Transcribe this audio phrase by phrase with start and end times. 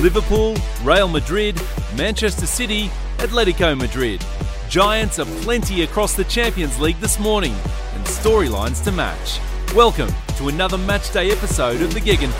[0.00, 1.60] Liverpool, Real Madrid,
[1.96, 4.24] Manchester City, Atletico Madrid.
[4.68, 7.54] Giants are plenty across the Champions League this morning
[7.94, 9.38] and storylines to match.
[9.74, 12.30] Welcome to another matchday episode of the Gegen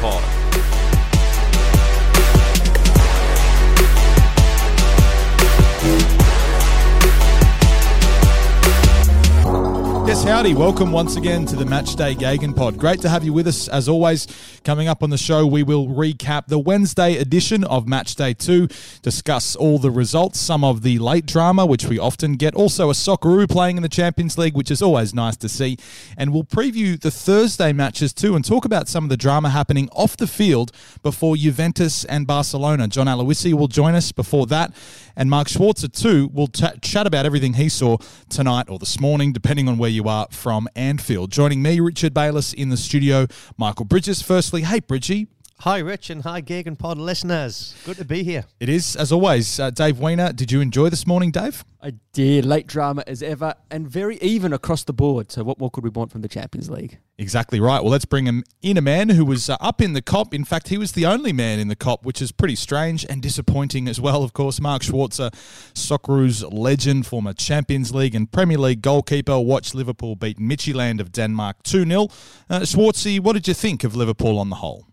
[10.04, 10.52] Yes, howdy.
[10.54, 12.76] Welcome once again to the Matchday Gegen Pod.
[12.76, 14.26] Great to have you with us as always.
[14.64, 18.68] Coming up on the show, we will recap the Wednesday edition of Matchday 2,
[19.02, 22.94] discuss all the results, some of the late drama, which we often get, also a
[22.94, 25.78] Socceroo playing in the Champions League, which is always nice to see.
[26.16, 29.88] And we'll preview the Thursday matches too and talk about some of the drama happening
[29.92, 32.88] off the field before Juventus and Barcelona.
[32.88, 34.74] John Aloisi will join us before that.
[35.16, 39.32] And Mark Schwarzer, too, will t- chat about everything he saw tonight or this morning,
[39.32, 41.30] depending on where you are from Anfield.
[41.30, 44.22] Joining me, Richard Bayliss, in the studio, Michael Bridges.
[44.22, 45.28] Firstly, hey, Bridgie.
[45.62, 47.76] Hi, Rich, and hi, Gegen Pod listeners.
[47.84, 48.46] Good to be here.
[48.58, 49.60] It is, as always.
[49.60, 51.64] Uh, Dave Weiner, did you enjoy this morning, Dave?
[51.80, 52.44] I did.
[52.44, 55.30] Late drama as ever, and very even across the board.
[55.30, 56.98] So, what more could we want from the Champions League?
[57.16, 57.80] Exactly right.
[57.80, 60.34] Well, let's bring him in a man who was uh, up in the Kop.
[60.34, 63.22] In fact, he was the only man in the Kop, which is pretty strange and
[63.22, 64.60] disappointing as well, of course.
[64.60, 65.30] Mark Schwarzer,
[65.74, 71.62] Socceroos legend, former Champions League and Premier League goalkeeper, watched Liverpool beat Midtjylland of Denmark
[71.62, 72.08] 2 0.
[72.50, 74.88] Uh, Schwartzy, what did you think of Liverpool on the whole?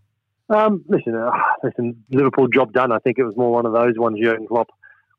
[0.50, 1.30] Um, listen, uh,
[1.62, 2.92] listen, Liverpool job done.
[2.92, 4.18] I think it was more one of those ones.
[4.22, 4.68] Jurgen Klopp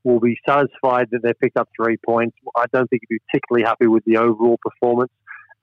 [0.04, 2.36] will be satisfied that they picked up three points.
[2.56, 5.12] I don't think he'd be particularly happy with the overall performance.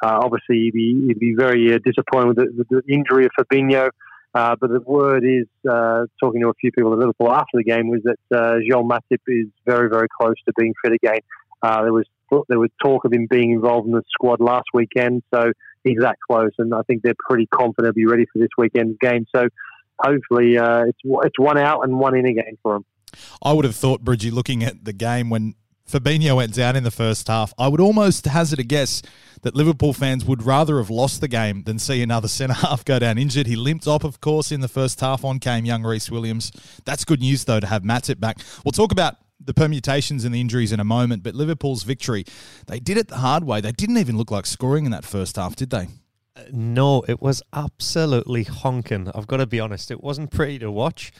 [0.03, 3.91] Uh, obviously, he'd be, he'd be very uh, disappointed with the, the, injury of Fabinho.
[4.33, 7.65] Uh, but the word is, uh, talking to a few people at Liverpool after the
[7.65, 11.21] game, was that uh, Joel Matip is very, very close to being fit again.
[11.63, 12.07] Uh, there was
[12.49, 15.51] there was talk of him being involved in the squad last weekend, so
[15.85, 18.97] he's that close, and I think they're pretty confident he'll be ready for this weekend's
[19.01, 19.27] game.
[19.35, 19.49] So
[19.99, 22.85] hopefully, uh, it's it's one out and one in again for him.
[23.43, 25.55] I would have thought, Bridgie, looking at the game when
[25.89, 29.01] Fabinho went down in the first half, I would almost hazard a guess
[29.43, 32.99] that Liverpool fans would rather have lost the game than see another centre half go
[32.99, 33.47] down injured.
[33.47, 35.25] He limped off, of course, in the first half.
[35.25, 36.53] On came young Rhys Williams.
[36.85, 38.39] That's good news, though, to have Matip back.
[38.65, 39.17] We'll talk about
[39.49, 42.23] the permutations and the injuries in a moment, but Liverpool's victory,
[42.67, 43.63] they did it the hard way.
[43.63, 45.89] They didn't even look like scoring in that first half, did they?
[46.37, 49.11] Uh, no, it was absolutely honking.
[49.15, 49.91] I've got to be honest.
[49.91, 51.13] It wasn't pretty to watch.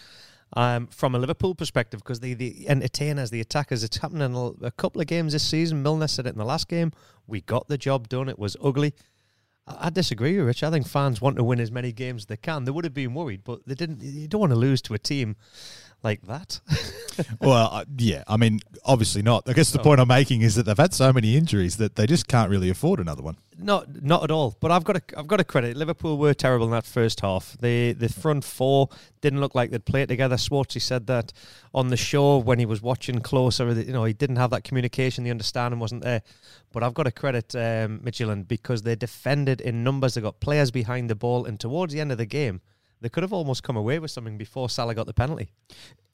[0.53, 4.47] Um, from a Liverpool perspective, because the, the entertainers, the attackers, it's happened in a,
[4.67, 5.83] a couple of games this season.
[5.83, 6.93] Milner said it in the last game.
[7.27, 8.29] We got the job done.
[8.29, 8.93] It was ugly.
[9.67, 10.63] I, disagree with Rich.
[10.63, 12.65] I think fans want to win as many games as they can.
[12.65, 14.03] They would have been worried, but they didn't.
[14.03, 15.37] You don't want to lose to a team
[16.03, 16.61] like that.
[17.41, 18.23] well, uh, yeah.
[18.29, 19.49] I mean, obviously not.
[19.49, 19.83] I guess the oh.
[19.83, 22.71] point I'm making is that they've had so many injuries that they just can't really
[22.71, 23.37] afford another one.
[23.61, 24.57] Not, not at all.
[24.61, 27.57] But I've got to, I've got to credit Liverpool were terrible in that first half.
[27.61, 28.89] The the front four
[29.21, 30.37] didn't look like they'd play it together.
[30.37, 31.33] Schwartzy said that
[31.75, 33.69] on the show when he was watching closer.
[33.73, 35.25] You know, he didn't have that communication.
[35.25, 36.23] The understanding wasn't there.
[36.73, 40.15] But I've got to credit um, Midtjylland because they defended in numbers.
[40.15, 42.61] They got players behind the ball, and towards the end of the game
[43.01, 45.51] they could have almost come away with something before Salah got the penalty.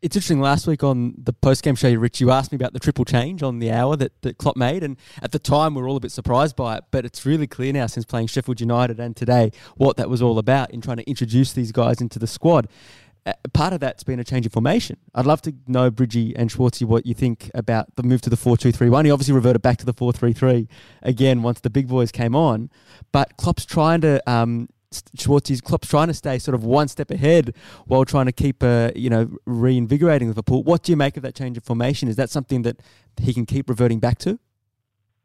[0.03, 0.41] It's interesting.
[0.41, 3.43] Last week on the post game show, Rich, you asked me about the triple change
[3.43, 6.01] on the hour that, that Klopp made, and at the time we were all a
[6.01, 6.85] bit surprised by it.
[6.91, 10.39] But it's really clear now since playing Sheffield United and today what that was all
[10.39, 12.69] about in trying to introduce these guys into the squad.
[13.27, 14.99] Uh, part of that's been a change in formation.
[15.15, 18.37] I'd love to know, Bridgie and Schwartzy, what you think about the move to the
[18.37, 19.07] 4 2 3 1.
[19.07, 20.69] He obviously reverted back to the 4 3 3
[21.03, 22.69] again once the big boys came on.
[23.13, 24.69] But Klopp's trying to um,
[25.17, 27.55] Schwartz's Klopp's trying to stay sort of one step ahead
[27.87, 30.63] while trying to keep, uh, you know, reinvigorating Liverpool.
[30.63, 32.09] What do you make of that change of formation?
[32.09, 32.81] Is that something that
[33.21, 34.39] he can keep reverting back to?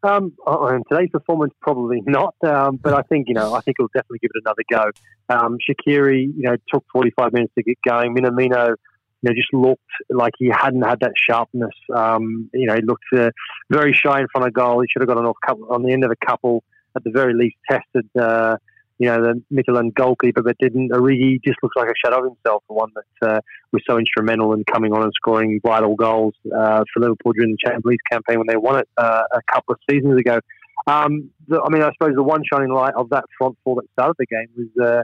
[0.01, 2.35] Um, on today's performance, probably not.
[2.45, 4.91] Um, but I think you know, I think he'll definitely give it another go.
[5.29, 8.15] Um, Shaqiri, you know, took 45 minutes to get going.
[8.15, 8.75] Minamino,
[9.21, 11.75] you know, just looked like he hadn't had that sharpness.
[11.93, 13.31] Um, you know, he looked uh,
[13.69, 14.81] very shy in front of goal.
[14.81, 16.63] He should have got an off couple on the end of a couple.
[16.95, 18.09] At the very least, tested.
[18.19, 18.57] Uh,
[18.99, 20.91] you know, the Midtjylland goalkeeper, but didn't.
[20.91, 23.39] Origi just looks like a shadow of himself, the one that uh,
[23.71, 27.57] was so instrumental in coming on and scoring vital goals uh, for Liverpool during the
[27.63, 30.39] Champions League campaign when they won it uh, a couple of seasons ago.
[30.85, 33.89] Um, the, I mean, I suppose the one shining light of that front four that
[33.93, 35.03] started the game was uh,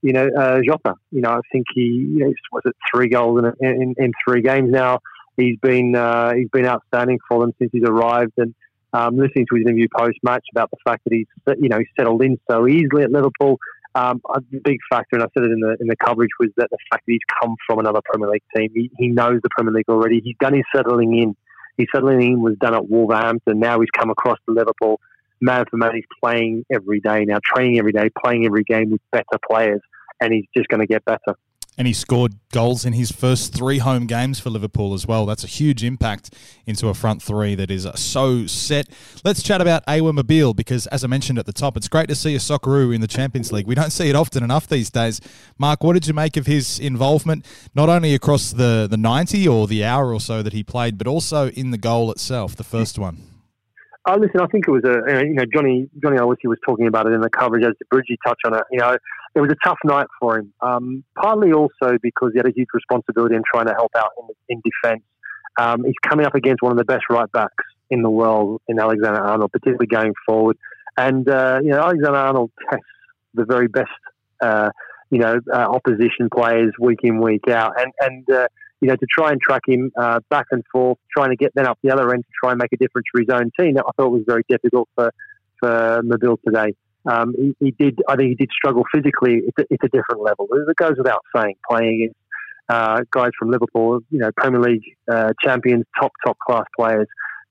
[0.00, 0.94] you know, uh, Jota.
[1.10, 5.00] You know, I think he was it three goals in, in, in three games now.
[5.36, 8.54] He's been uh, he's been outstanding for them since he's arrived, and
[8.94, 11.26] um, listening to his interview post match about the fact that he's
[11.60, 13.58] you know settled in so easily at Liverpool.
[13.96, 16.68] Um, a big factor, and I said it in the in the coverage, was that
[16.70, 18.70] the fact that he's come from another Premier League team.
[18.74, 20.20] He, he knows the Premier League already.
[20.24, 21.36] He's done his settling in.
[21.76, 23.58] His settling in was done at Wolverhampton.
[23.58, 25.00] Now he's come across to Liverpool.
[25.40, 29.00] Man for man, he's playing every day now, training every day, playing every game with
[29.10, 29.80] better players,
[30.20, 31.36] and he's just going to get better
[31.76, 35.26] and he scored goals in his first three home games for Liverpool as well.
[35.26, 36.34] That's a huge impact
[36.66, 38.88] into a front three that is so set.
[39.24, 42.14] Let's chat about Awer Mabil because, as I mentioned at the top, it's great to
[42.14, 43.66] see a Socceroo in the Champions League.
[43.66, 45.20] We don't see it often enough these days.
[45.58, 49.66] Mark, what did you make of his involvement, not only across the, the 90 or
[49.66, 52.98] the hour or so that he played, but also in the goal itself, the first
[52.98, 53.18] one?
[54.06, 57.06] Oh, listen, I think it was a, you know, Johnny, Johnny obviously was talking about
[57.06, 58.62] it in the coverage as Bridgie touched on it.
[58.70, 58.96] You know,
[59.34, 60.52] it was a tough night for him.
[60.60, 64.56] Um, partly also because he had a huge responsibility in trying to help out in,
[64.56, 65.02] in defence.
[65.58, 68.78] Um, he's coming up against one of the best right backs in the world in
[68.78, 70.56] Alexander Arnold, particularly going forward.
[70.96, 72.84] And uh, you know, Alexander Arnold tests
[73.34, 73.90] the very best,
[74.40, 74.70] uh,
[75.10, 78.46] you know, uh, opposition players week in week out, and and uh,
[78.80, 81.66] you know to try and track him uh, back and forth, trying to get then
[81.66, 83.74] up the other end to try and make a difference for his own team.
[83.74, 85.12] That I thought was very difficult for
[85.58, 86.74] for Mabil today.
[87.06, 88.00] Um, he, he, did.
[88.08, 89.42] I think he did struggle physically.
[89.46, 90.48] It's a, it's a different level.
[90.52, 91.56] It goes without saying.
[91.68, 92.18] Playing against
[92.68, 97.06] uh, guys from Liverpool, you know, Premier League uh, champions, top top class players,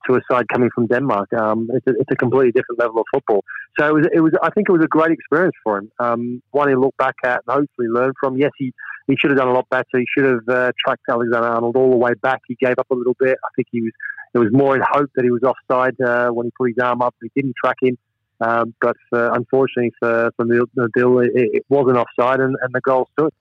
[0.07, 1.31] to a side coming from Denmark.
[1.33, 3.44] Um, it's, a, it's, a, completely different level of football.
[3.79, 4.07] So it was.
[4.13, 4.33] It was.
[4.41, 5.91] I think it was a great experience for him.
[6.00, 8.38] Um, one to look back at and hopefully learned from.
[8.38, 8.71] Yes, he.
[9.05, 9.85] He should have done a lot better.
[9.95, 12.39] He should have uh, tracked Alexander Arnold all the way back.
[12.47, 13.38] He gave up a little bit.
[13.44, 13.91] I think he was.
[14.33, 17.01] It was more in hope that he was offside uh, when he put his arm
[17.01, 17.13] up.
[17.21, 17.97] He didn't track him.
[18.44, 23.07] Um, but for, unfortunately for, for Mabil, it, it wasn't offside and, and the goal
[23.13, 23.31] stood.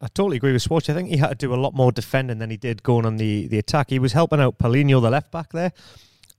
[0.00, 0.88] I totally agree with Swatch.
[0.88, 3.16] I think he had to do a lot more defending than he did going on
[3.16, 3.90] the, the attack.
[3.90, 5.72] He was helping out Paulinho, the left back there.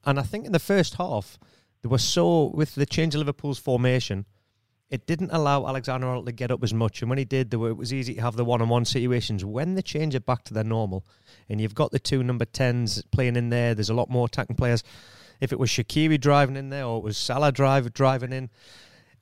[0.05, 1.37] And I think in the first half,
[1.81, 4.25] there was so, with the change of Liverpool's formation,
[4.89, 7.01] it didn't allow Alexander Arnold to get up as much.
[7.01, 9.43] And when he did, were, it was easy to have the one on one situations.
[9.43, 11.05] When they change it back to their normal,
[11.49, 14.55] and you've got the two number 10s playing in there, there's a lot more attacking
[14.55, 14.83] players
[15.43, 18.49] if it was Shaqiri driving in there or it was Salah drive, driving in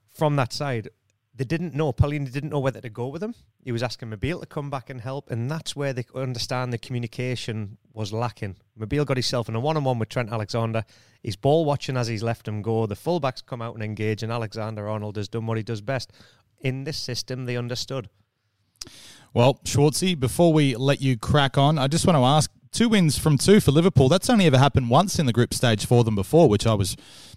[0.08, 0.88] from that side,
[1.34, 1.92] they didn't know.
[1.92, 3.34] Paulinho didn't know whether to go with him.
[3.64, 6.78] He was asking Mabil to come back and help, and that's where they understand the
[6.78, 8.58] communication was lacking.
[8.80, 10.86] Mabil got himself in a one-on-one with Trent Alexander.
[11.24, 12.86] He's ball watching as he's left him go.
[12.86, 16.12] The fullbacks come out and engage, and Alexander Arnold has done what he does best.
[16.60, 18.10] In this system, they understood.
[19.34, 23.18] Well, Schwartzy, before we let you crack on, I just want to ask two wins
[23.18, 24.10] from two for Liverpool.
[24.10, 26.96] That's only ever happened once in the group stage for them before, which I was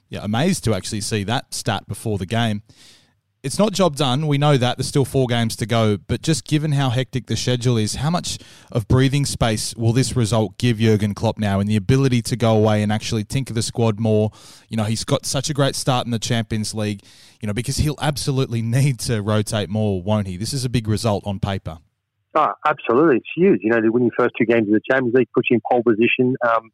[0.09, 2.63] yeah, amazed to actually see that stat before the game.
[3.43, 4.27] It's not job done.
[4.27, 7.37] We know that there's still four games to go, but just given how hectic the
[7.37, 8.39] schedule is, how much
[8.73, 12.57] of breathing space will this result give Jurgen Klopp now, and the ability to go
[12.57, 14.31] away and actually tinker the squad more?
[14.71, 17.03] You know, he's got such a great start in the Champions League.
[17.43, 20.39] You know, because he'll absolutely need to rotate more, won't he?
[20.39, 21.81] This is a big result on paper.
[22.35, 23.19] Oh, absolutely.
[23.19, 23.61] It's huge.
[23.63, 25.63] You know, they win your first two games of the Champions League, puts you in
[25.71, 26.37] pole position.
[26.47, 26.71] Um,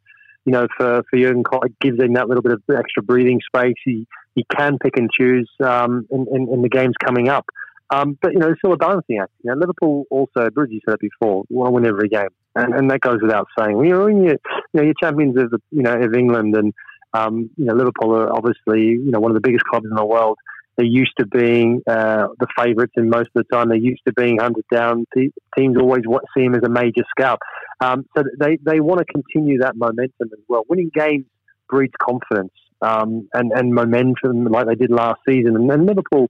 [0.47, 3.41] you know, for, for Jurgen Klopp, it gives him that little bit of extra breathing
[3.55, 3.75] space.
[3.85, 7.45] He, he can pick and choose um, in, in, in, the games coming up.
[7.91, 9.33] Um, but, you know, it's still a balancing act.
[9.43, 12.29] You know, Liverpool also, Bridgie said it before, want to win every game.
[12.55, 13.76] And, and that goes without saying.
[13.76, 16.73] When you're, when you're, you know, you're champions of, the, you know, of England and,
[17.12, 20.07] um, you know, Liverpool are obviously, you know, one of the biggest clubs in the
[20.07, 20.38] world.
[20.77, 24.12] They're used to being uh, the favourites, and most of the time they're used to
[24.15, 25.05] being hunted down.
[25.15, 26.03] Teams always
[26.35, 27.41] see them as a major scalp.
[27.81, 30.62] Um, so they, they want to continue that momentum as well.
[30.69, 31.27] Winning games
[31.69, 35.57] breeds confidence um, and, and momentum like they did last season.
[35.57, 36.29] And, and Liverpool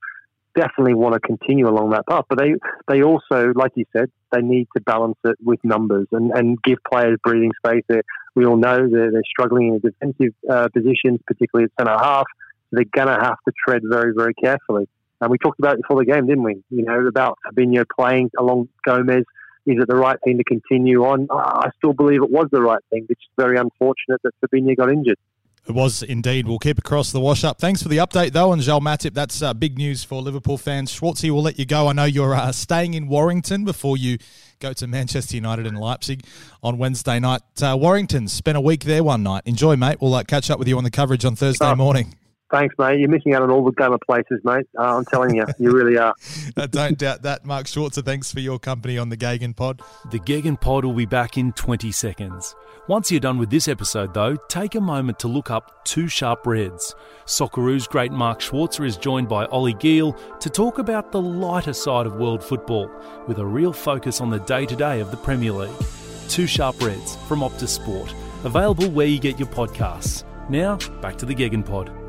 [0.54, 2.24] definitely want to continue along that path.
[2.28, 2.54] But they,
[2.88, 6.78] they also, like you said, they need to balance it with numbers and, and give
[6.90, 7.82] players breathing space.
[7.88, 8.02] They're,
[8.34, 12.26] we all know they're, they're struggling in defensive uh, positions, particularly at centre half
[12.72, 14.88] they're going to have to tread very, very carefully.
[15.20, 16.62] And we talked about it before the game, didn't we?
[16.70, 19.24] You know, about Fabinho playing along Gomez.
[19.66, 21.28] Is it the right thing to continue on?
[21.30, 23.06] I still believe it was the right thing.
[23.10, 25.18] It's very unfortunate that Fabinho got injured.
[25.68, 26.48] It was indeed.
[26.48, 27.58] We'll keep across the wash up.
[27.58, 29.12] Thanks for the update, though, and Joel Matip.
[29.12, 30.90] That's uh, big news for Liverpool fans.
[30.90, 31.86] Schwartzy, we'll let you go.
[31.88, 34.16] I know you're uh, staying in Warrington before you
[34.58, 36.24] go to Manchester United and Leipzig
[36.62, 37.42] on Wednesday night.
[37.62, 39.42] Uh, Warrington spent a week there one night.
[39.44, 39.98] Enjoy, mate.
[40.00, 42.14] We'll uh, catch up with you on the coverage on Thursday morning.
[42.50, 42.98] Thanks, mate.
[42.98, 44.66] You're missing out on all the glamour places, mate.
[44.76, 46.14] Uh, I'm telling you, you really are.
[46.56, 47.46] I don't doubt that.
[47.46, 49.82] Mark Schwarzer, thanks for your company on the Gegen Pod.
[50.10, 52.56] The Gegen Pod will be back in 20 seconds.
[52.88, 56.44] Once you're done with this episode, though, take a moment to look up Two Sharp
[56.44, 56.94] Reds.
[57.24, 62.06] Socceroos great Mark Schwarzer is joined by Ollie Giel to talk about the lighter side
[62.06, 62.90] of world football,
[63.28, 65.86] with a real focus on the day to day of the Premier League.
[66.28, 70.24] Two Sharp Reds from Optus Sport, available where you get your podcasts.
[70.48, 71.99] Now, back to the Gegen Pod.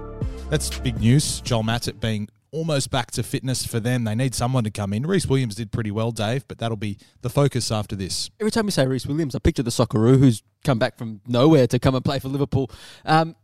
[0.52, 1.40] That's big news.
[1.40, 4.04] Joel Matip being almost back to fitness for them.
[4.04, 5.04] They need someone to come in.
[5.04, 8.30] Rhys Williams did pretty well, Dave, but that'll be the focus after this.
[8.38, 11.68] Every time you say Rhys Williams, I picture the Socceroo who's come back from nowhere
[11.68, 12.70] to come and play for Liverpool.
[13.06, 13.38] Um,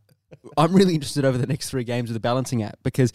[0.58, 3.10] I'm really interested over the next three games of the balancing act because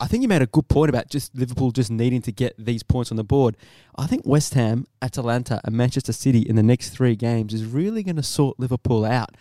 [0.00, 2.82] I think you made a good point about just Liverpool just needing to get these
[2.82, 3.58] points on the board.
[3.98, 8.02] I think West Ham, Atalanta, and Manchester City in the next three games is really
[8.02, 9.36] going to sort Liverpool out.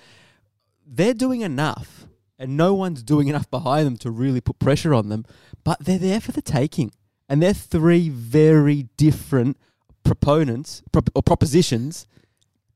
[0.85, 2.07] They're doing enough,
[2.37, 5.25] and no one's doing enough behind them to really put pressure on them,
[5.63, 6.91] but they're there for the taking.
[7.27, 9.57] And they're three very different
[10.03, 12.05] proponents prop- or propositions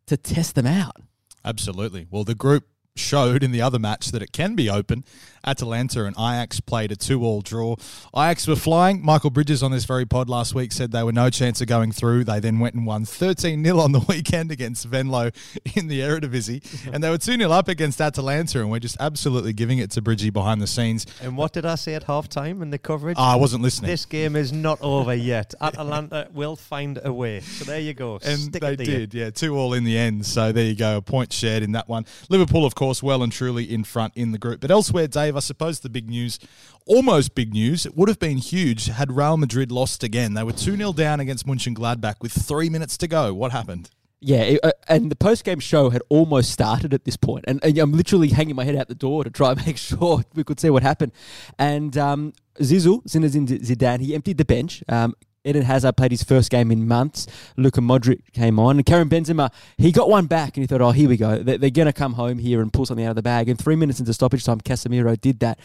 [0.07, 0.97] to test them out.
[1.45, 2.07] Absolutely.
[2.09, 5.05] Well, the group showed in the other match that it can be open.
[5.45, 7.75] Atalanta and Ajax played a two-all draw.
[8.15, 9.03] Ajax were flying.
[9.03, 11.91] Michael Bridges on this very pod last week said they were no chance of going
[11.91, 12.23] through.
[12.23, 15.31] They then went and won 13-0 on the weekend against Venlo
[15.75, 16.61] in the Eredivisie.
[16.93, 20.29] and they were 2-0 up against Atalanta and we're just absolutely giving it to Bridgie
[20.29, 21.05] behind the scenes.
[21.21, 23.17] And what did I say at half time in the coverage?
[23.19, 23.89] Ah, I wasn't listening.
[23.89, 25.53] This game is not over yet.
[25.61, 27.39] Atalanta will find a way.
[27.41, 28.19] So there you go.
[28.23, 28.97] And Stick they to you.
[28.99, 30.25] did, yeah, two all in the end.
[30.25, 32.05] So there you go, a point shared in that one.
[32.29, 34.59] Liverpool, of course, well and truly in front in the group.
[34.61, 36.39] But elsewhere, Dave, I suppose the big news,
[36.85, 40.33] almost big news, it would have been huge had Real Madrid lost again.
[40.33, 43.33] They were 2 0 down against Mönchengladbach with three minutes to go.
[43.33, 43.89] What happened?
[44.21, 47.63] Yeah, it, uh, and the post game show had almost started at this point, and,
[47.63, 50.43] and I'm literally hanging my head out the door to try and make sure we
[50.43, 51.13] could see what happened.
[51.57, 54.83] And um, Zizou, Zinedine Zidane, he emptied the bench.
[54.89, 55.15] Um,
[55.45, 57.27] Eden Hazard played his first game in months.
[57.55, 58.77] Luka Modric came on.
[58.77, 61.41] And Karim Benzema, he got one back and he thought, oh, here we go.
[61.41, 63.47] They're, they're going to come home here and pull something out of the bag.
[63.47, 65.59] And three minutes into stoppage time, Casemiro did that.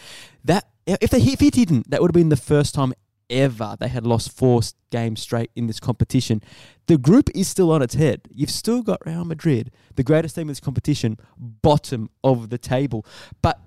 [0.45, 2.93] That if, they, if he didn't, that would have been the first time
[3.29, 6.41] ever they had lost four games straight in this competition.
[6.87, 8.21] The group is still on its head.
[8.29, 13.05] You've still got Real Madrid, the greatest team in this competition, bottom of the table.
[13.41, 13.59] But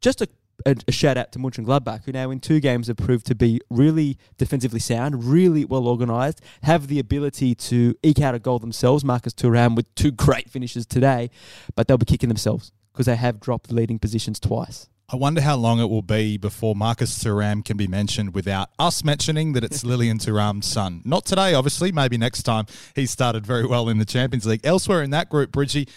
[0.00, 0.28] just a,
[0.66, 3.60] a, a shout out to Mönchengladbach, who now in two games have proved to be
[3.70, 9.04] really defensively sound, really well organised, have the ability to eke out a goal themselves.
[9.04, 11.30] Marcus Thuram with two great finishes today,
[11.74, 14.88] but they'll be kicking themselves because they have dropped leading positions twice.
[15.10, 19.04] I wonder how long it will be before Marcus Thuram can be mentioned without us
[19.04, 21.02] mentioning that it's Lilian Thuram's son.
[21.04, 21.92] Not today, obviously.
[21.92, 22.64] Maybe next time.
[22.94, 24.62] He started very well in the Champions League.
[24.64, 25.88] Elsewhere in that group, Bridgie,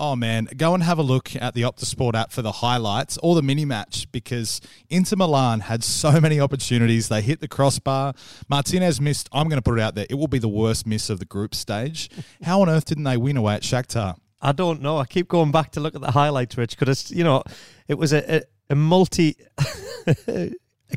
[0.00, 3.18] oh man, go and have a look at the Optus Sport app for the highlights
[3.22, 7.08] or the mini match because Inter Milan had so many opportunities.
[7.08, 8.14] They hit the crossbar.
[8.48, 9.28] Martinez missed.
[9.32, 10.06] I'm going to put it out there.
[10.10, 12.08] It will be the worst miss of the group stage.
[12.42, 14.16] How on earth didn't they win away at Shakhtar?
[14.42, 14.96] I don't know.
[14.96, 17.42] I keep going back to look at the highlights, Rich, because it's you know,
[17.86, 19.36] it was a a, a multi,
[20.26, 20.50] a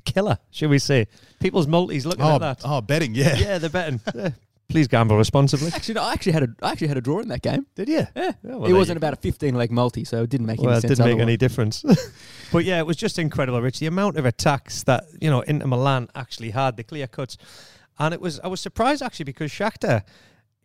[0.05, 1.07] killer, should we say?
[1.41, 2.61] People's multis looking Oh, at that.
[2.63, 3.35] oh, betting, yeah.
[3.35, 3.99] Yeah, they're betting.
[4.73, 4.79] Yeah.
[4.79, 5.71] Please gamble responsibly.
[5.73, 7.67] Actually, no, I actually had a I actually had a draw in that game.
[7.75, 8.07] Did you?
[8.15, 10.59] Yeah, well, it there wasn't you about a 15 leg multi, so it didn't make
[10.59, 10.65] any sense.
[10.65, 10.97] Well, any it sense.
[10.97, 11.81] didn't make any otherwise.
[11.81, 11.83] difference.
[12.51, 13.79] but yeah, it was just incredible, Rich.
[13.79, 17.37] The amount of attacks that you know Inter Milan actually had, the clear cuts,
[17.99, 20.03] and it was I was surprised actually because Shakhtar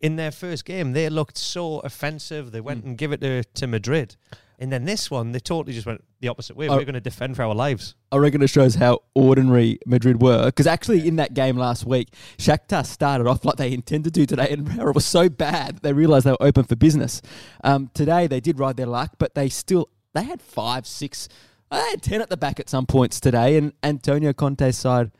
[0.01, 2.51] in their first game they looked so offensive.
[2.51, 2.87] They went mm.
[2.89, 4.15] and give it to, to Madrid,
[4.59, 6.67] and then this one they totally just went the opposite way.
[6.67, 7.95] We're going to defend for our lives.
[8.11, 10.47] I reckon it shows how ordinary Madrid were.
[10.47, 14.49] Because actually, in that game last week, Shakhtar started off like they intended to today,
[14.51, 17.21] and it was so bad that they realised they were open for business.
[17.63, 21.29] Um, today, they did ride their luck, but they still they had five, six,
[21.71, 23.57] they had ten at the back at some points today.
[23.57, 25.11] And Antonio Conte's side,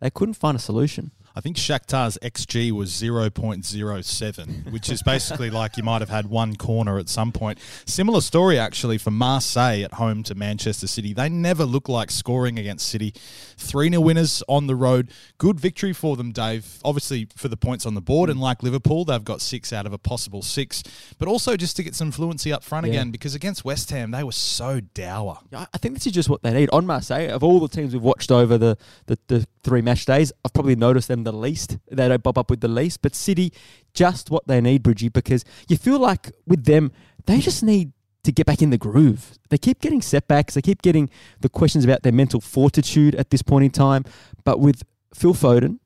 [0.00, 1.12] they couldn't find a solution.
[1.38, 6.56] I think Shakhtar's XG was 0.07, which is basically like you might have had one
[6.56, 7.60] corner at some point.
[7.86, 11.12] Similar story, actually, for Marseille at home to Manchester City.
[11.12, 13.14] They never look like scoring against City.
[13.56, 15.12] 3 0 winners on the road.
[15.38, 16.80] Good victory for them, Dave.
[16.84, 18.30] Obviously, for the points on the board.
[18.30, 20.82] And like Liverpool, they've got six out of a possible six.
[21.18, 22.94] But also just to get some fluency up front Yeah.
[22.94, 25.38] again, because against West Ham, they were so dour.
[25.52, 26.68] I think this is just what they need.
[26.72, 28.76] On Marseille, of all the teams we've watched over the,
[29.06, 31.78] the, the three match days, I've probably noticed them the least.
[31.90, 33.02] They don't pop up with the least.
[33.02, 33.52] But City,
[33.92, 36.92] just what they need, Bridgie, because you feel like with them,
[37.26, 37.92] they just need
[38.24, 39.38] to get back in the groove.
[39.50, 40.54] They keep getting setbacks.
[40.54, 44.04] They keep getting the questions about their mental fortitude at this point in time.
[44.44, 44.82] But with
[45.14, 45.78] Phil Foden,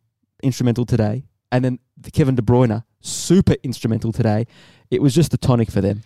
[0.43, 4.47] instrumental today, and then the Kevin De Bruyne, super instrumental today,
[4.91, 6.03] it was just the tonic for them.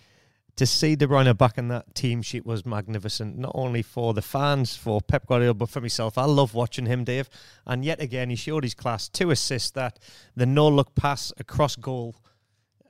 [0.57, 3.37] To see De Bruyne back in that team sheet was magnificent.
[3.37, 6.17] Not only for the fans, for Pep Guardiola, but for myself.
[6.17, 7.29] I love watching him, Dave.
[7.65, 9.07] And yet again, he showed his class.
[9.07, 9.99] Two assists that
[10.35, 12.15] the no look pass across goal.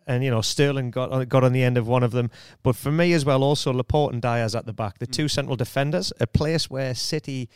[0.07, 2.31] And you know Sterling got uh, got on the end of one of them,
[2.63, 5.31] but for me as well, also Laporte and Diaz at the back, the two mm.
[5.31, 7.49] central defenders, a place where City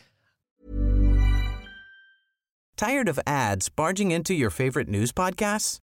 [2.76, 5.78] Tired of ads barging into your favorite news podcasts?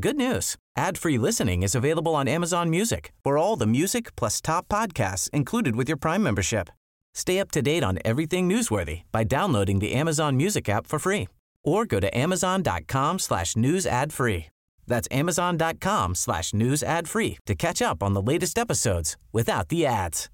[0.00, 0.56] Good news.
[0.76, 5.76] Ad-free listening is available on Amazon Music for all the music plus top podcasts included
[5.76, 6.68] with your Prime membership.
[7.14, 11.28] Stay up to date on everything newsworthy by downloading the Amazon Music app for free
[11.62, 14.46] or go to amazon.com slash news ad free.
[14.84, 19.86] That's amazon.com slash news ad free to catch up on the latest episodes without the
[19.86, 20.28] ads.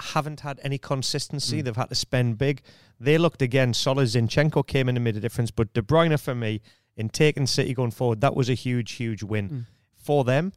[0.00, 1.58] haven't had any consistency.
[1.58, 1.64] Hmm.
[1.64, 2.62] They've had to spend big.
[2.98, 4.06] They looked again solid.
[4.06, 6.60] Zinchenko came in and made a difference, but De Bruyne for me
[7.00, 9.66] in taking City going forward, that was a huge, huge win mm.
[9.96, 10.52] for them.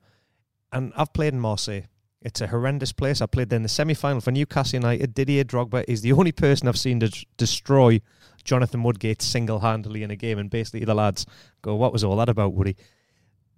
[0.72, 1.84] And I've played in Marseille.
[2.22, 3.22] It's a horrendous place.
[3.22, 5.14] I played there in the semi-final for Newcastle United.
[5.14, 8.02] Didier Drogba is the only person I've seen to d- destroy
[8.44, 10.38] Jonathan Woodgate single-handedly in a game.
[10.38, 11.26] And basically, the lads
[11.62, 12.76] go, "What was all that about, Woody?"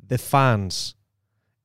[0.08, 0.96] The fans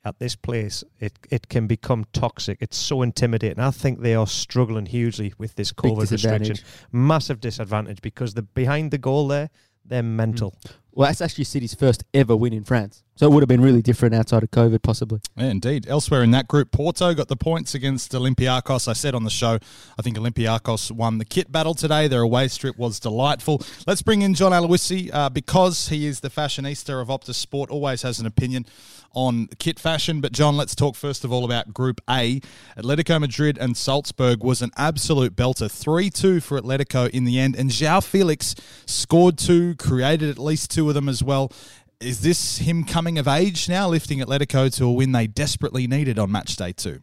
[0.04, 2.58] at this place, it it can become toxic.
[2.60, 3.60] It's so intimidating.
[3.60, 6.56] I think they are struggling hugely with this COVID restriction.
[6.92, 9.50] Massive disadvantage because the behind the goal there,
[9.84, 10.54] they're mental.
[10.66, 10.72] Mm.
[10.92, 13.02] Well, that's actually City's first ever win in France.
[13.20, 15.20] So it would have been really different outside of COVID, possibly.
[15.37, 15.87] Yeah, indeed.
[15.87, 18.88] Elsewhere in that group, Porto got the points against Olympiacos.
[18.88, 19.59] I said on the show,
[19.99, 22.09] I think Olympiacos won the kit battle today.
[22.09, 23.61] Their away strip was delightful.
[23.87, 28.00] Let's bring in John Aloisi uh, because he is the fashionista of Optus Sport, always
[28.02, 28.64] has an opinion
[29.12, 30.23] on kit fashion.
[30.23, 32.40] But, John, let's talk first of all about Group A.
[32.78, 37.54] Atletico Madrid and Salzburg was an absolute belter 3 2 for Atletico in the end.
[37.54, 38.54] And João Felix
[38.87, 41.52] scored two, created at least two of them as well.
[42.00, 46.18] Is this him coming of age now, lifting Atletico to a win they desperately needed
[46.18, 47.02] on match day two?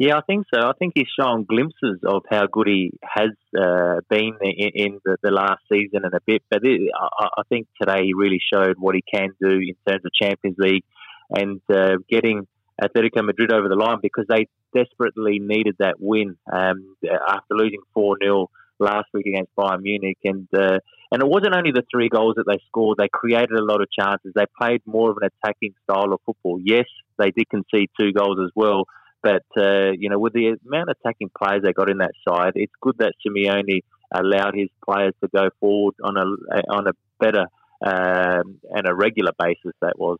[0.00, 0.60] Yeah, I think so.
[0.66, 5.18] I think he's shown glimpses of how good he has uh, been in, in the,
[5.22, 6.42] the last season and a bit.
[6.50, 10.02] But it, I, I think today he really showed what he can do in terms
[10.02, 10.84] of Champions League
[11.28, 12.46] and uh, getting
[12.82, 16.96] Atletico Madrid over the line because they desperately needed that win um,
[17.28, 20.18] after losing 4 0 last week against Bayern Munich.
[20.24, 20.78] And, uh,
[21.12, 23.88] and it wasn't only the three goals that they scored, they created a lot of
[23.90, 24.32] chances.
[24.34, 26.60] They played more of an attacking style of football.
[26.62, 26.86] Yes,
[27.18, 28.84] they did concede two goals as well.
[29.22, 32.52] But uh, you know, with the amount of attacking players they got in that side,
[32.54, 33.80] it's good that Simeone
[34.12, 37.46] allowed his players to go forward on a on a better
[37.84, 39.72] um, and a regular basis.
[39.82, 40.18] That was.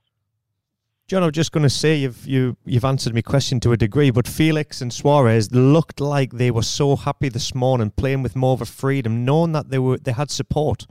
[1.10, 4.12] John, I'm just going to say you've you you've answered my question to a degree,
[4.12, 8.52] but Felix and Suarez looked like they were so happy this morning, playing with more
[8.52, 10.86] of a freedom, knowing that they were they had support.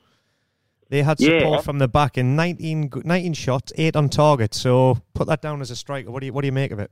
[0.90, 1.40] They had Yeah.
[1.40, 4.54] support from the back in 19, 19 shots, eight on target.
[4.54, 6.12] So put that down as a striker.
[6.12, 6.92] What do you what do you make of it?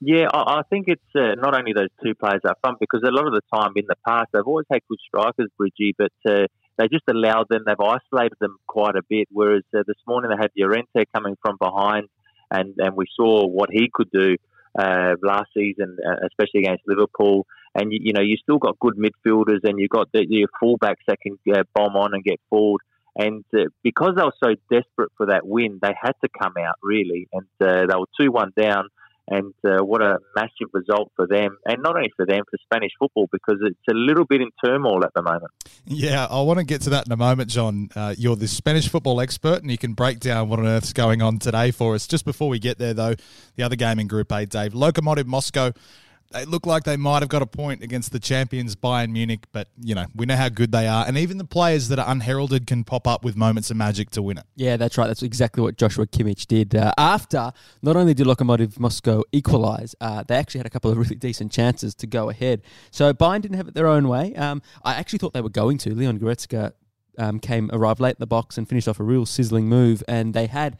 [0.00, 3.12] Yeah, I, I think it's uh, not only those two players up front because a
[3.12, 6.46] lot of the time in the past they've always had good strikers, Bridgie, but uh,
[6.76, 7.62] they just allowed them.
[7.64, 9.28] They've isolated them quite a bit.
[9.30, 12.08] Whereas uh, this morning they had Llorente coming from behind,
[12.50, 14.36] and and we saw what he could do
[14.78, 17.46] uh, last season, uh, especially against Liverpool.
[17.74, 21.04] And you, you know you still got good midfielders, and you've got the, your fullbacks
[21.06, 22.80] that can uh, bomb on and get forward.
[23.16, 26.76] And uh, because they were so desperate for that win, they had to come out
[26.82, 28.88] really, and uh, they were two one down
[29.30, 32.92] and uh, what a massive result for them, and not only for them, for Spanish
[32.98, 35.50] football, because it's a little bit in turmoil at the moment.
[35.86, 37.90] Yeah, I want to get to that in a moment, John.
[37.94, 41.22] Uh, you're the Spanish football expert, and you can break down what on earth's going
[41.22, 42.06] on today for us.
[42.06, 43.14] Just before we get there, though,
[43.56, 45.72] the other game in Group A, Dave, Lokomotiv Moscow.
[46.30, 49.68] They look like they might have got a point against the champions Bayern Munich, but
[49.80, 52.66] you know we know how good they are, and even the players that are unheralded
[52.66, 54.44] can pop up with moments of magic to win it.
[54.54, 55.06] Yeah, that's right.
[55.06, 56.74] That's exactly what Joshua Kimmich did.
[56.74, 60.98] Uh, after not only did Lokomotiv Moscow equalise, uh, they actually had a couple of
[60.98, 62.62] really decent chances to go ahead.
[62.90, 64.34] So Bayern didn't have it their own way.
[64.34, 65.94] Um, I actually thought they were going to.
[65.94, 66.72] Leon Goretzka
[67.18, 70.34] um, came arrived late in the box and finished off a real sizzling move, and
[70.34, 70.78] they had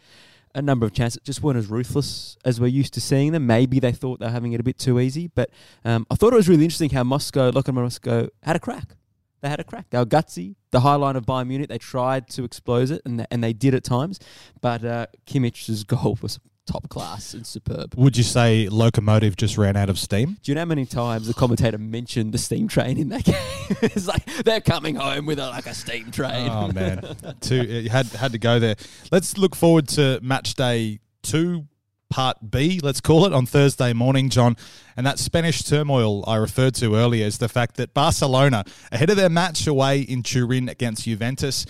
[0.59, 3.47] a number of chances, just weren't as ruthless as we're used to seeing them.
[3.47, 5.51] Maybe they thought they were having it a bit too easy, but
[5.85, 8.97] um, I thought it was really interesting how Moscow, Lokomotiv Moscow, had a crack.
[9.40, 9.87] They had a crack.
[9.90, 10.57] They were gutsy.
[10.73, 13.53] The high line of Bayern Munich, they tried to expose it, and they, and they
[13.53, 14.18] did at times.
[14.61, 17.94] But uh, Kimmich's goal was top class and superb.
[17.96, 20.37] Would you say Lokomotiv just ran out of steam?
[20.42, 23.35] Do you know how many times the commentator mentioned the steam train in that game?
[23.83, 26.48] it's like they're coming home with a, like a steam train.
[26.50, 28.76] Oh man, two you had had to go there.
[29.11, 31.66] Let's look forward to match day two,
[32.11, 32.81] part B.
[32.83, 34.57] Let's call it on Thursday morning, John.
[34.96, 39.16] And that Spanish turmoil I referred to earlier is the fact that Barcelona, ahead of
[39.16, 41.66] their match away in Turin against Juventus,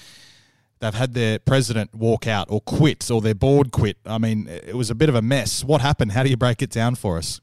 [0.80, 3.96] they've had their president walk out or quit or their board quit.
[4.06, 5.64] I mean, it was a bit of a mess.
[5.64, 6.12] What happened?
[6.12, 7.40] How do you break it down for us?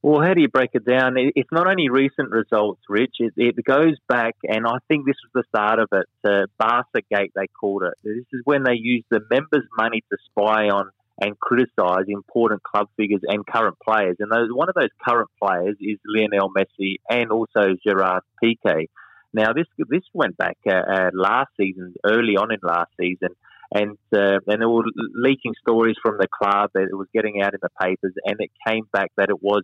[0.00, 1.14] Well, how do you break it down?
[1.16, 3.16] It's not only recent results, Rich.
[3.18, 6.50] It, goes back, and I think this was the start of it.
[6.56, 7.94] Barca Gate, they called it.
[8.04, 10.90] This is when they used the members' money to spy on
[11.20, 14.16] and criticise important club figures and current players.
[14.20, 18.86] And those, one of those current players is Lionel Messi and also Gerard Piqué.
[19.32, 23.30] Now, this this went back uh, uh, last season, early on in last season,
[23.72, 27.54] and uh, and they were leaking stories from the club that it was getting out
[27.54, 29.62] in the papers, and it came back that it was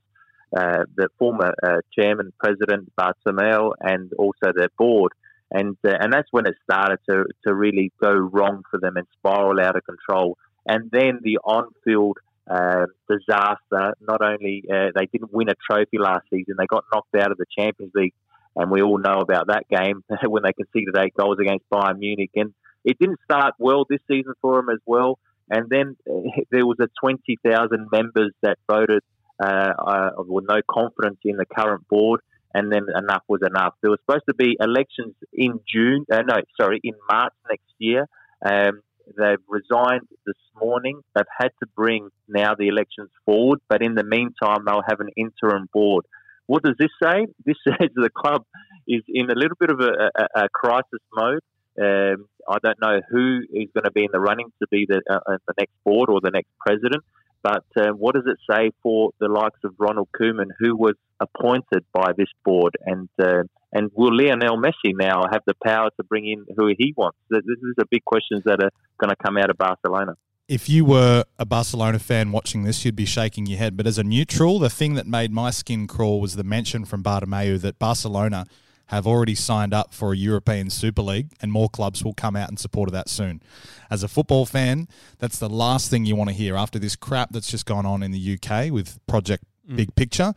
[0.57, 5.13] uh, the former uh, chairman, president Bartomeu, and also their board.
[5.51, 9.07] And, uh, and that's when it started to, to really go wrong for them and
[9.19, 10.37] spiral out of control.
[10.67, 12.19] And then the on field
[12.51, 13.95] uh, disaster.
[14.01, 17.39] Not only uh, they didn't win a trophy last season, they got knocked out of
[17.39, 18.15] the Champions League,
[18.57, 22.31] and we all know about that game when they conceded eight goals against Bayern Munich.
[22.35, 25.19] And it didn't start well this season for them as well.
[25.51, 25.97] And then
[26.51, 29.03] there was a twenty thousand members that voted
[29.43, 32.21] uh, uh, with no confidence in the current board.
[32.57, 33.75] And then enough was enough.
[33.83, 36.07] There was supposed to be elections in June.
[36.11, 38.07] Uh, no, sorry, in March next year.
[38.49, 38.81] Um,
[39.19, 41.01] they've resigned this morning.
[41.17, 45.11] They've had to bring now the elections forward, but in the meantime, they'll have an
[45.17, 46.05] interim board.
[46.47, 47.27] What does this say?
[47.45, 48.45] This says the club
[48.87, 51.41] is in a little bit of a, a, a crisis mode.
[51.81, 55.03] Um, I don't know who is going to be in the running to be the,
[55.11, 57.03] uh, uh the next board or the next president.
[57.43, 61.85] But um, what does it say for the likes of Ronald Koeman, who was appointed
[61.93, 66.27] by this board, and uh, and will Lionel Messi now have the power to bring
[66.27, 67.19] in who he wants?
[67.29, 70.15] This is a big questions that are going to come out of Barcelona.
[70.47, 73.77] If you were a Barcelona fan watching this, you'd be shaking your head.
[73.77, 77.03] But as a neutral, the thing that made my skin crawl was the mention from
[77.03, 78.47] Bartomeu that Barcelona
[78.89, 82.51] have already signed up for a European Super League, and more clubs will come out
[82.51, 83.43] in support of that soon.
[83.91, 87.31] As a football fan, that's the last thing you want to hear after this crap
[87.31, 89.77] that's just gone on in the UK with Project mm.
[89.77, 90.35] Big Picture.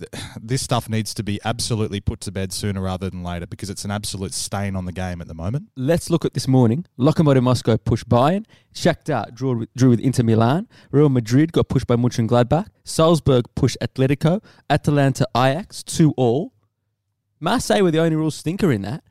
[0.40, 3.84] This stuff needs to be absolutely put to bed sooner rather than later because it's
[3.84, 5.68] an absolute stain on the game at the moment.
[5.76, 6.84] Let's look at this morning.
[6.98, 8.44] Lokomotiv Moscow pushed Bayern.
[8.74, 10.68] Shakhtar drew with, drew with Inter Milan.
[10.90, 12.66] Real Madrid got pushed by Mönchengladbach.
[12.84, 14.42] Salzburg pushed Atletico.
[14.68, 16.52] Atalanta Ajax 2 all.
[17.38, 19.04] Marseille were the only real stinker in that.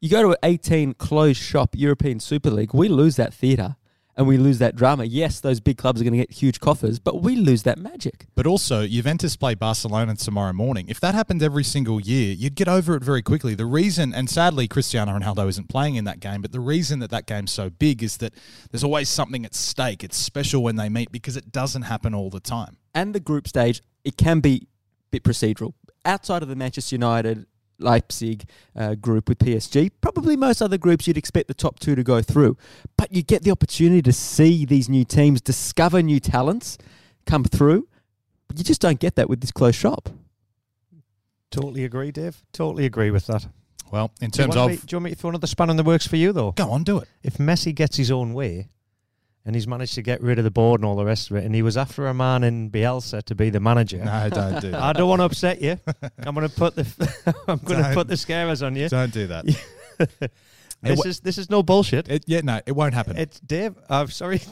[0.00, 3.76] You go to an 18 closed shop European Super League, we lose that theatre
[4.18, 5.04] and we lose that drama.
[5.04, 8.26] Yes, those big clubs are going to get huge coffers, but we lose that magic.
[8.34, 10.86] But also, Juventus play Barcelona tomorrow morning.
[10.88, 13.54] If that happened every single year, you'd get over it very quickly.
[13.54, 17.10] The reason, and sadly, Cristiano Ronaldo isn't playing in that game, but the reason that
[17.10, 18.34] that game's so big is that
[18.72, 20.02] there's always something at stake.
[20.02, 22.76] It's special when they meet because it doesn't happen all the time.
[22.92, 25.74] And the group stage, it can be a bit procedural.
[26.04, 27.46] Outside of the Manchester United
[27.78, 29.90] Leipzig uh, group with PSG.
[30.00, 32.56] Probably most other groups you'd expect the top two to go through.
[32.96, 36.78] But you get the opportunity to see these new teams discover new talents
[37.26, 37.88] come through.
[38.54, 40.08] You just don't get that with this close shop.
[41.50, 42.42] Totally agree, Dave.
[42.52, 43.46] Totally agree with that.
[43.90, 44.70] Well, in terms do of.
[44.70, 46.52] Me, do you want me to throw another span in the works for you, though?
[46.52, 47.08] Go on, do it.
[47.22, 48.68] If Messi gets his own way,
[49.48, 51.44] and he's managed to get rid of the board and all the rest of it.
[51.44, 53.96] And he was after a man in Bielsa to be the manager.
[53.96, 54.82] No, don't do that.
[54.82, 55.80] I don't want to upset you.
[56.18, 58.90] I'm going to put the I'm going to put the scares on you.
[58.90, 59.46] Don't do that.
[60.82, 62.10] this is this is no bullshit.
[62.10, 63.16] It, yeah, no, it won't happen.
[63.16, 63.74] It's Dave.
[63.88, 64.42] I'm sorry,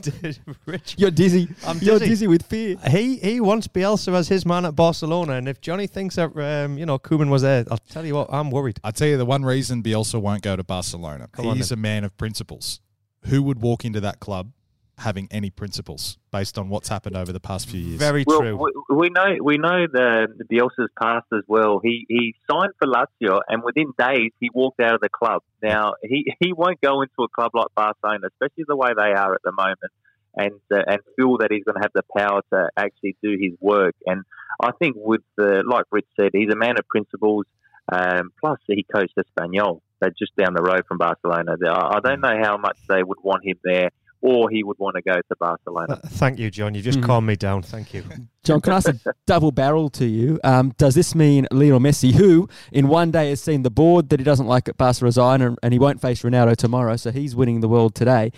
[0.64, 0.94] Rich.
[0.96, 1.50] You're dizzy.
[1.66, 1.90] I'm dizzy.
[1.90, 2.78] You're dizzy with fear.
[2.88, 6.78] He he wants Bielsa as his man at Barcelona, and if Johnny thinks that um,
[6.78, 8.80] you know Koeman was there, I'll tell you what, I'm worried.
[8.82, 11.28] I'll tell you the one reason Bielsa won't go to Barcelona.
[11.32, 12.80] Come He's a man of principles.
[13.26, 14.52] Who would walk into that club
[14.98, 17.98] having any principles based on what's happened over the past few years.
[17.98, 18.56] Very well, true.
[18.56, 21.80] We, we, know we know the, the Bielsa's past as well.
[21.82, 25.42] He he signed for Lazio, and within days he walked out of the club.
[25.62, 29.34] Now he, he won't go into a club like Barcelona, especially the way they are
[29.34, 29.92] at the moment,
[30.34, 33.52] and uh, and feel that he's going to have the power to actually do his
[33.60, 33.94] work.
[34.06, 34.24] And
[34.62, 37.44] I think with uh, like Rich said, he's a man of principles.
[37.92, 39.80] Um, plus, he coached Espanyol.
[40.00, 41.56] They're just down the road from Barcelona.
[41.70, 43.90] I don't know how much they would want him there
[44.26, 46.00] or he would want to go to Barcelona.
[46.02, 46.74] Uh, thank you, John.
[46.74, 47.04] You just mm.
[47.04, 47.62] calmed me down.
[47.62, 48.02] Thank you.
[48.42, 50.40] John, can I ask a double barrel to you?
[50.42, 54.18] Um, does this mean Lionel Messi, who in one day has seen the board that
[54.18, 57.60] he doesn't like at Barcelona and, and he won't face Ronaldo tomorrow, so he's winning
[57.60, 58.32] the world today,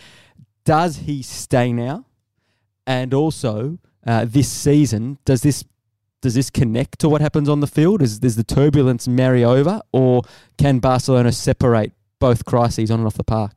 [0.64, 2.05] does he stay now?
[2.87, 5.64] And also, uh, this season, does this
[6.20, 8.03] does this connect to what happens on the field?
[8.03, 10.20] Is does the turbulence marry over, or
[10.59, 13.53] can Barcelona separate both crises on and off the park?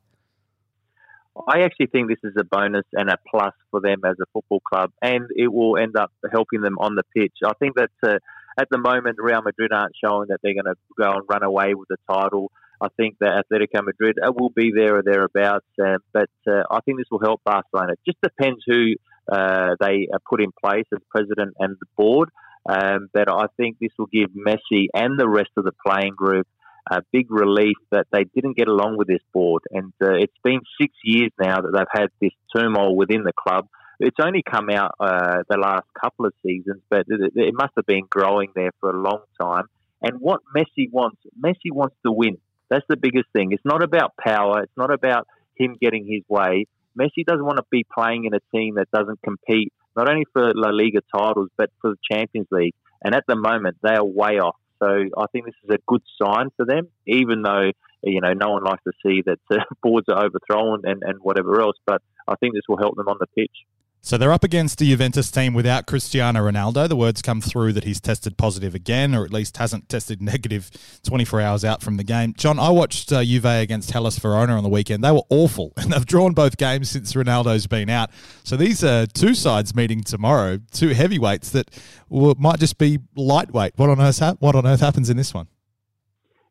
[1.35, 4.59] I actually think this is a bonus and a plus for them as a football
[4.59, 7.33] club, and it will end up helping them on the pitch.
[7.45, 8.17] I think that uh,
[8.59, 11.73] at the moment, Real Madrid aren't showing that they're going to go and run away
[11.73, 12.51] with the title.
[12.81, 15.65] I think that Atletico Madrid uh, will be there or thereabouts.
[15.81, 17.93] Uh, but uh, I think this will help Barcelona.
[17.93, 18.95] It just depends who
[19.31, 22.29] uh, they put in place as president and the board.
[22.67, 26.47] Um, but I think this will give Messi and the rest of the playing group
[26.91, 29.63] a big relief that they didn't get along with this board.
[29.71, 33.67] And uh, it's been six years now that they've had this turmoil within the club.
[33.99, 37.85] It's only come out uh, the last couple of seasons, but it, it must have
[37.85, 39.65] been growing there for a long time.
[40.01, 42.37] And what Messi wants, Messi wants to win.
[42.69, 43.51] That's the biggest thing.
[43.51, 44.63] It's not about power.
[44.63, 46.65] It's not about him getting his way.
[46.99, 50.51] Messi doesn't want to be playing in a team that doesn't compete not only for
[50.55, 52.75] La Liga titles but for the Champions League.
[53.03, 54.55] And at the moment, they are way off.
[54.81, 57.71] So I think this is a good sign for them, even though
[58.03, 59.39] you know no one likes to see that
[59.83, 61.77] boards are overthrown and, and whatever else.
[61.85, 63.65] But I think this will help them on the pitch.
[64.03, 66.89] So they're up against the Juventus team without Cristiano Ronaldo.
[66.89, 70.71] The words come through that he's tested positive again, or at least hasn't tested negative
[71.03, 72.33] 24 hours out from the game.
[72.35, 75.03] John, I watched uh, Juve against Hellas Verona on the weekend.
[75.03, 78.09] They were awful, and they've drawn both games since Ronaldo's been out.
[78.43, 81.69] So these are two sides meeting tomorrow, two heavyweights that
[82.09, 83.73] might just be lightweight.
[83.75, 84.19] What on earth?
[84.39, 85.47] What on earth happens in this one?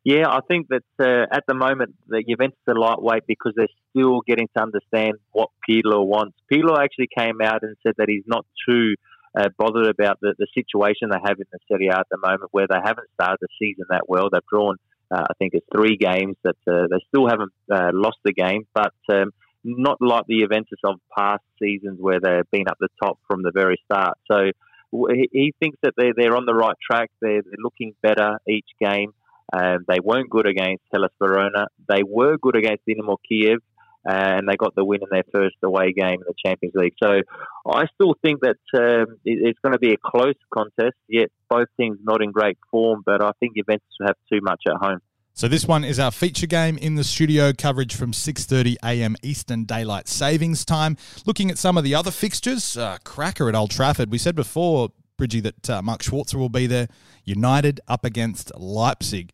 [0.03, 4.21] Yeah, I think that uh, at the moment the Juventus are lightweight because they're still
[4.21, 6.37] getting to understand what Pirlo wants.
[6.51, 8.95] Pirlo actually came out and said that he's not too
[9.37, 12.49] uh, bothered about the, the situation they have in the Serie A at the moment,
[12.51, 14.29] where they haven't started the season that well.
[14.31, 14.77] They've drawn,
[15.11, 18.65] uh, I think, it's three games that uh, they still haven't uh, lost the game,
[18.73, 19.31] but um,
[19.63, 23.51] not like the Juventus of past seasons where they've been up the top from the
[23.53, 24.17] very start.
[24.29, 24.49] So
[24.91, 27.11] he thinks that they're, they're on the right track.
[27.21, 29.13] They're, they're looking better each game.
[29.53, 31.67] Um, they weren't good against Hellas Verona.
[31.89, 33.59] They were good against Dynamo Kiev,
[34.07, 36.93] uh, and they got the win in their first away game in the Champions League.
[37.01, 37.21] So
[37.67, 40.95] I still think that um, it's going to be a close contest.
[41.07, 44.63] Yet both teams not in great form, but I think Juventus will have too much
[44.67, 45.01] at home.
[45.33, 49.15] So this one is our feature game in the studio coverage from 6:30 a.m.
[49.23, 50.97] Eastern Daylight Savings Time.
[51.25, 54.11] Looking at some of the other fixtures, uh, cracker at Old Trafford.
[54.11, 54.89] We said before
[55.21, 56.87] Bridgie, that uh, Mark Schwarzer will be there.
[57.25, 59.31] United up against Leipzig.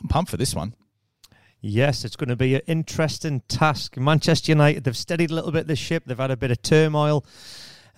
[0.00, 0.74] I'm pumped for this one.
[1.60, 3.98] Yes, it's going to be an interesting task.
[3.98, 6.04] Manchester United, they've steadied a little bit this ship.
[6.06, 7.26] They've had a bit of turmoil.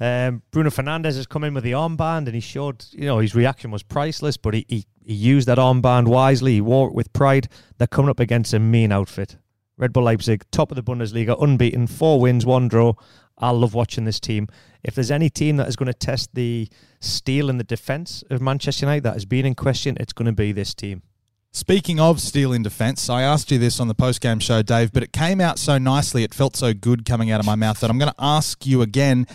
[0.01, 3.37] Um, Bruno Fernandes has come in with the armband and he showed, you know, his
[3.37, 6.55] reaction was priceless, but he, he, he used that armband wisely.
[6.55, 7.46] He wore it with pride.
[7.77, 9.37] They're coming up against a mean outfit.
[9.77, 12.94] Red Bull Leipzig, top of the Bundesliga, unbeaten, four wins, one draw.
[13.38, 14.48] I love watching this team.
[14.83, 16.68] If there's any team that is going to test the
[17.01, 20.33] steel in the defence of Manchester United that has been in question, it's going to
[20.33, 21.03] be this team.
[21.51, 24.92] Speaking of steel in defence, I asked you this on the post game show, Dave,
[24.92, 26.22] but it came out so nicely.
[26.22, 28.83] It felt so good coming out of my mouth that I'm going to ask you
[28.83, 29.27] again.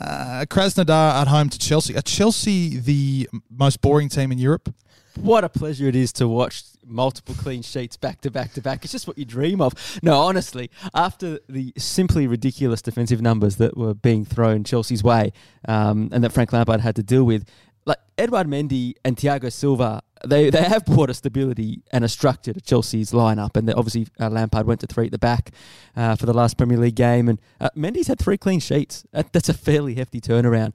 [0.00, 1.96] Uh, Krasnodar at home to Chelsea.
[1.96, 4.72] Are Chelsea the most boring team in Europe?
[5.16, 8.84] What a pleasure it is to watch multiple clean sheets back to back to back.
[8.84, 9.74] It's just what you dream of.
[10.02, 15.32] No, honestly, after the simply ridiculous defensive numbers that were being thrown Chelsea's way
[15.66, 17.48] um, and that Frank Lampard had to deal with,
[17.84, 22.52] like Edouard Mendy and Thiago Silva, they, they have brought a stability and a structure
[22.52, 23.56] to Chelsea's lineup.
[23.56, 25.52] And obviously, uh, Lampard went to three at the back
[25.96, 27.28] uh, for the last Premier League game.
[27.28, 29.04] And uh, Mendy's had three clean sheets.
[29.12, 30.72] That, that's a fairly hefty turnaround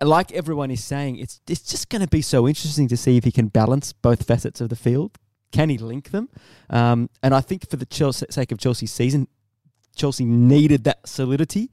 [0.00, 3.24] like everyone is saying, it's it's just going to be so interesting to see if
[3.24, 5.18] he can balance both facets of the field.
[5.50, 6.28] Can he link them?
[6.70, 9.28] Um, and I think for the Chelsea, sake of Chelsea's season,
[9.96, 11.70] Chelsea needed that solidity.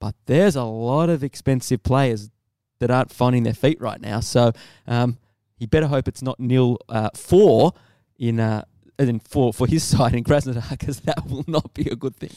[0.00, 2.30] But there's a lot of expensive players
[2.80, 4.18] that aren't finding their feet right now.
[4.18, 4.52] So
[4.88, 5.18] um,
[5.58, 7.72] you better hope it's not nil uh, four
[8.18, 8.64] in uh,
[9.20, 12.30] for, for his side in Krasnodar because that will not be a good thing.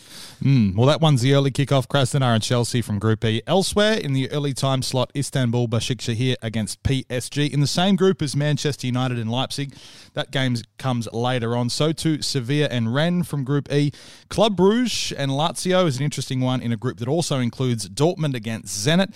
[0.43, 1.87] Mm, well, that one's the early kickoff.
[1.87, 3.41] Krasnodar and Chelsea from Group E.
[3.47, 8.35] Elsewhere in the early time slot, Istanbul Başakşehir against PSG in the same group as
[8.35, 9.73] Manchester United and Leipzig.
[10.13, 11.69] That game comes later on.
[11.69, 13.91] So too Sevilla and Rennes from Group E.
[14.29, 18.35] Club Bruges and Lazio is an interesting one in a group that also includes Dortmund
[18.35, 19.13] against Zenit.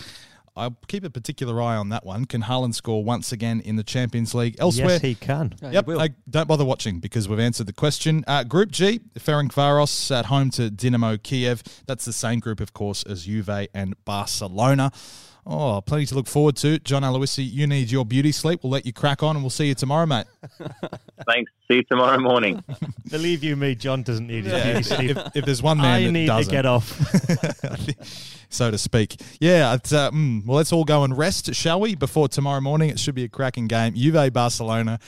[0.59, 2.25] I'll keep a particular eye on that one.
[2.25, 4.55] Can Haaland score once again in the Champions League?
[4.59, 5.55] Elsewhere, yes, he can.
[5.61, 8.23] Yeah, yep, I, don't bother watching because we've answered the question.
[8.27, 11.63] Uh, group G, Ferencvaros at home to Dinamo Kiev.
[11.87, 14.91] That's the same group, of course, as Juve and Barcelona.
[15.45, 16.79] Oh, plenty to look forward to.
[16.79, 18.63] John Aloisi, you need your beauty sleep.
[18.63, 20.27] We'll let you crack on and we'll see you tomorrow, mate.
[21.25, 21.51] Thanks.
[21.67, 22.63] See you tomorrow morning.
[23.09, 25.11] Believe you me, John doesn't need his beauty sleep.
[25.11, 26.89] If, if, there's one man I that need doesn't, to get off.
[28.49, 29.21] so to speak.
[29.39, 31.95] Yeah, uh, mm, well, let's all go and rest, shall we?
[31.95, 33.95] Before tomorrow morning, it should be a cracking game.
[33.95, 34.99] Juve Barcelona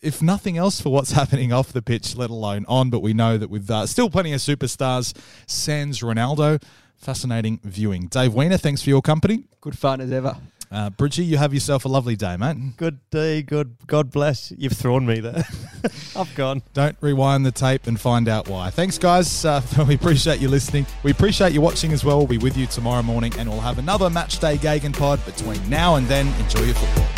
[0.00, 2.90] if nothing else, for what's happening off the pitch, let alone on.
[2.90, 6.62] But we know that with uh, still plenty of superstars, sans Ronaldo,
[6.98, 8.06] fascinating viewing.
[8.08, 9.44] Dave Weiner, thanks for your company.
[9.60, 10.36] Good fun as ever.
[10.70, 12.76] Uh, Bridgie, you have yourself a lovely day, mate.
[12.76, 13.76] Good day, good.
[13.86, 14.52] God bless.
[14.52, 15.46] You've thrown me there.
[16.16, 16.62] I've gone.
[16.74, 18.68] Don't rewind the tape and find out why.
[18.68, 19.44] Thanks, guys.
[19.44, 20.86] Uh, we appreciate you listening.
[21.02, 22.18] We appreciate you watching as well.
[22.18, 25.68] We'll be with you tomorrow morning, and we'll have another match day Gegen pod between
[25.70, 26.26] now and then.
[26.40, 27.17] Enjoy your football.